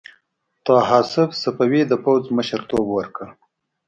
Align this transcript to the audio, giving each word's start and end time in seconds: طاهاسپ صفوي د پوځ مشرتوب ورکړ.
طاهاسپ 0.65 1.29
صفوي 1.41 1.81
د 1.87 1.93
پوځ 2.03 2.21
مشرتوب 2.37 2.85
ورکړ. 2.91 3.27